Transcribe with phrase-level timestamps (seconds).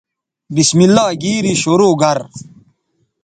[0.55, 2.17] بسم اللہ گیری شرو گر